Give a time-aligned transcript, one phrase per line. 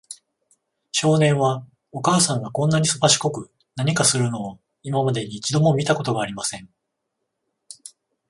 [0.91, 6.67] 少年は、お母さんがこんなにすばしこく何かするのを、今までに一度も見たことがありません。